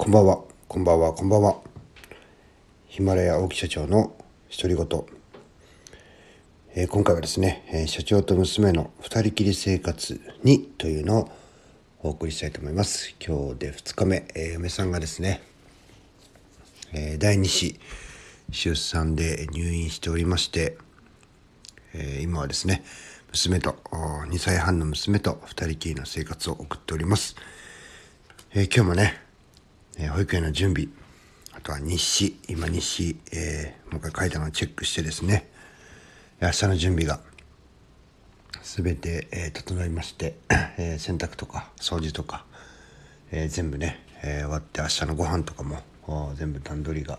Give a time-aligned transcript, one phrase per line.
[0.00, 1.60] こんばんは、こんばんは、こんばんは。
[2.88, 4.16] ヒマラヤ大木社長の
[4.50, 5.04] 独り言。
[6.74, 11.30] えー、今回はですね、えー、社長と娘の二人きり生活にというのを
[12.02, 13.14] お送りしたいと思います。
[13.20, 15.42] 今日で2日目、えー、嫁さんがですね、
[16.94, 17.78] え第2子
[18.52, 20.78] 出産で入院しておりまして、
[21.92, 22.84] え今はですね、
[23.32, 27.36] 娘と、2歳半の娘と二人きりの生活を送っております。
[28.54, 29.28] え今日もね、
[29.98, 30.88] えー、保育園の準備、
[31.52, 35.50] あとは日誌、今日誌、えー、もう一回書いたのをチェックしてですね、
[36.40, 37.20] 明日の準備が
[38.62, 40.36] 全て、えー、整いまして、
[40.78, 42.44] えー、洗濯とか掃除とか、
[43.30, 47.18] えー、全部ね、えー、終わって明日のご飯とかも全部段取りが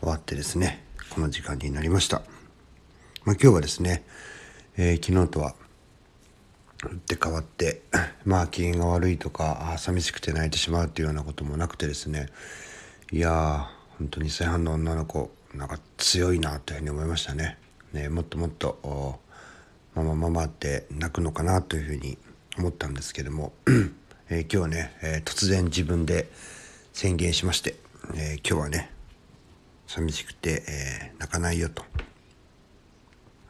[0.00, 2.22] 終わってですね、この時間になりました。
[3.24, 4.04] まあ、今日はですね、
[4.76, 5.54] えー、昨日とは
[6.82, 7.82] 打って変わって
[8.24, 12.28] まあ機嫌が悪いとか寂しくて泣いてしまうっていうようなこともなくてですね。
[13.12, 13.64] いやー
[13.98, 17.58] 本当に2歳半の女の子なんか強いなというふうに思いましたね。
[17.92, 19.20] ねもっともっと
[19.94, 22.18] ママママって泣くのかなというふうに
[22.58, 23.52] 思ったんですけども、
[24.28, 26.30] えー、今日ね、えー、突然自分で
[26.92, 27.76] 宣言しまして、
[28.14, 28.90] えー、今日はね
[29.86, 31.84] 寂しくて、え泣かないよと。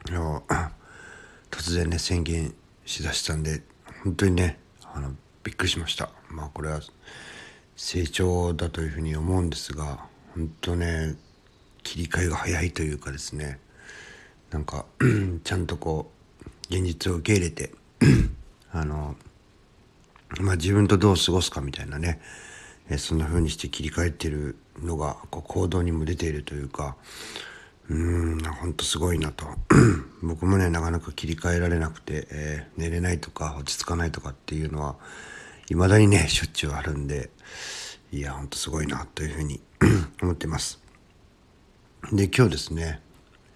[1.49, 2.53] 突然ね宣言
[2.85, 3.61] しだしたんで
[4.03, 4.59] 本当にね
[4.93, 5.11] あの
[5.43, 6.09] びっくりしました。
[6.29, 6.81] まあこれは
[7.75, 11.15] 成長だというふうに思うんですが本当ね
[11.83, 13.59] 切り替えが早いというかですね
[14.51, 14.85] なんか
[15.43, 17.71] ちゃんとこう現実を受け入れて
[18.71, 19.15] あの
[20.39, 22.19] まあ自分とどう過ごすかみたいなね
[22.89, 26.95] えそんな風にして切り替えてるのがこう行動にも出ているというか
[27.89, 29.45] うん本当すごいなと。
[30.23, 34.95] 僕もねなかなか切り替えられなくて、えー、寝れないとか落ち着かないとかっていうのは
[35.67, 37.29] 未だにねしょっちゅうあるんで
[38.11, 39.59] いやほんとすごいなというふうに
[40.21, 40.79] 思ってます。
[42.11, 43.01] で今日ですね、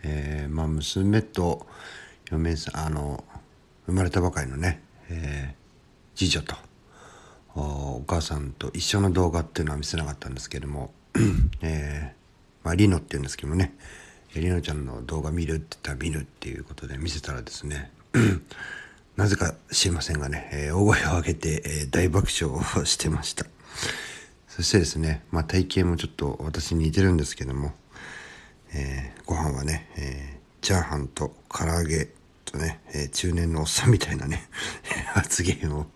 [0.03, 1.66] えー、まあ娘と
[2.29, 3.23] 嫁さんあの
[3.85, 6.56] 生まれたばかりのね、えー、次女と
[7.56, 10.94] お母さんと一緒の動画っていうのは見せなかったんですけども、
[11.62, 13.73] えー、まあリノっていうんですけどもね
[14.42, 17.92] りのちゃんの動画見るって言ったら見るっていうことで見せたらですね
[19.18, 23.47] なぜか知りませんがね、えー、大声を上げて、えー、大爆笑をしてました。
[24.47, 27.74] そしてですね、まあ、体型もちょっと私に似てるんですけども、
[28.74, 32.09] えー、ご飯はね、えー、チャーハンと唐揚げ
[32.46, 34.47] とね、えー、中年のおっさんみたいなね
[35.14, 35.88] 発言を、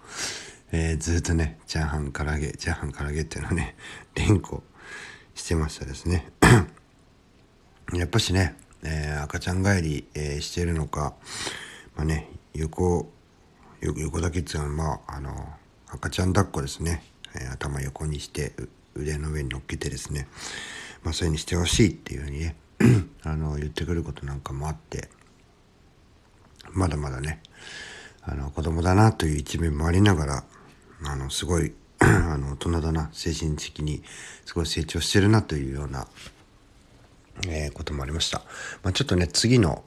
[0.72, 3.76] えー、ずっとねチャーハン唐揚げチャーハン唐揚げっていうのをね
[4.16, 4.64] 連呼
[5.36, 6.28] してましたですね。
[7.94, 11.14] やっぱしね、えー、赤ちゃん帰り、えー、してるのか、
[11.96, 13.12] まあね、横、
[13.82, 15.50] 横だけっていうのは、まあ、あの、
[15.90, 17.04] 赤ちゃん抱っこですね。
[17.36, 18.54] えー、頭横にして
[18.96, 20.28] 腕の上に乗っけてですね、
[21.04, 22.56] まあ、そういうふうにしてほしいっていうふうにね、
[23.24, 25.10] あの、言ってくることなんかもあって、
[26.72, 27.42] まだまだね、
[28.22, 30.44] あの、子供だなという一面もありながら、
[31.04, 34.04] あの、すごい、 あの、大人だな、精神的に
[34.46, 36.08] すごい成長してるなというような、
[37.48, 38.42] えー、こともありました。
[38.84, 39.84] まあ、ちょっとね、次の、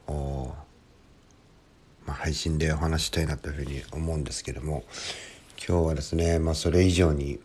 [2.07, 4.85] まあ、配信でお話したいなというふうに思うんですけども、
[5.67, 7.41] 今日はですね、まあ、それ以上に、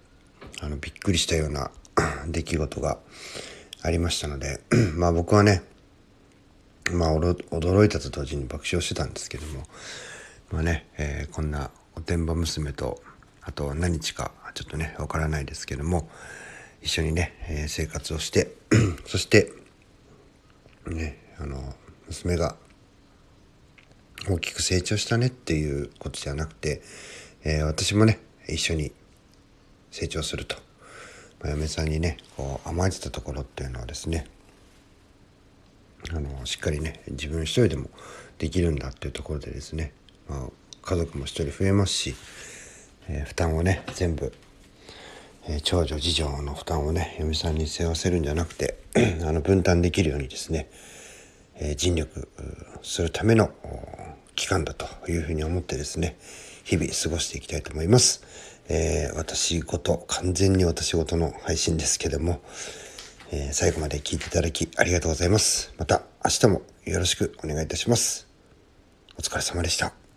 [0.62, 1.72] あの、びっくりしたような
[2.28, 2.98] 出来事が
[3.82, 4.62] ありましたので、
[4.96, 5.64] まあ僕はね、
[6.92, 9.68] まあ驚いたと同時に爆笑してたんですけども、
[10.52, 13.02] まあね、えー、こんなおてんば娘と、
[13.42, 16.10] あと何日かちょっとね、わからないですけども、
[16.82, 18.56] 一緒にね、えー、生活をして、
[19.06, 19.52] そして、
[20.88, 21.76] ねあの
[22.08, 22.56] 娘が
[24.28, 26.82] 大きく成長したねっていうことじゃなくて、
[27.44, 28.92] えー、私もね一緒に
[29.92, 30.56] 成長すると、
[31.42, 34.26] まあ、嫁さんにねこう甘えてたところっていうのはですね
[36.12, 37.90] あのしっかりね自分一人でも
[38.38, 39.94] できるんだっていうところでですね、
[40.28, 40.50] まあ、
[40.82, 42.16] 家族も一人増えますし、
[43.10, 44.34] えー、負担をね全部、
[45.52, 48.78] え、長女次女の負担をね嫁さんに背負わせるんじゃなくて
[49.26, 50.70] あの分担できるようにですね、
[51.56, 52.30] え尽力
[52.84, 53.50] するための
[54.36, 56.18] 期間だというふうに思ってですね
[56.64, 58.24] 日々過ごしていきたいと思います。
[58.72, 62.42] えー、私事完全に私事の配信ですけども、
[63.32, 65.74] えー、最後まで聞いていただきありがとうございます。
[65.80, 68.28] また明日もよろしくお願いいたします。
[69.18, 70.09] お疲れ様でした。